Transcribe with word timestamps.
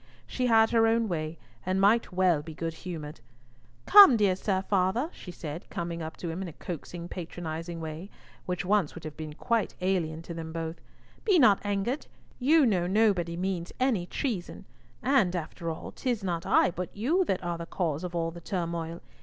She 0.25 0.47
had 0.47 0.71
her 0.71 0.87
own 0.87 1.07
way, 1.07 1.37
and 1.63 1.79
might 1.79 2.11
well 2.11 2.41
be 2.41 2.55
good 2.55 2.73
humoured. 2.73 3.19
"Come, 3.85 4.17
dear 4.17 4.35
sir 4.35 4.63
father," 4.63 5.11
she 5.13 5.29
said, 5.31 5.69
coming 5.69 6.01
up 6.01 6.17
to 6.17 6.29
him 6.31 6.41
in 6.41 6.47
a 6.47 6.53
coaxing, 6.53 7.07
patronising 7.07 7.79
way, 7.79 8.09
which 8.47 8.65
once 8.65 8.95
would 8.95 9.03
have 9.03 9.15
been 9.15 9.33
quite 9.35 9.75
alien 9.79 10.23
to 10.23 10.33
them 10.33 10.51
both, 10.51 10.81
"be 11.23 11.37
not 11.37 11.59
angered. 11.63 12.07
You 12.39 12.65
know 12.65 12.87
nobody 12.87 13.37
means 13.37 13.71
treason! 14.09 14.65
And, 15.03 15.35
after 15.35 15.69
all, 15.69 15.91
'tis 15.91 16.23
not 16.23 16.47
I 16.47 16.71
but 16.71 16.89
you 16.97 17.23
that 17.25 17.43
are 17.43 17.59
the 17.59 17.67
cause 17.67 18.03
of 18.03 18.15
all 18.15 18.31
the 18.31 18.41
turmoil. 18.41 19.01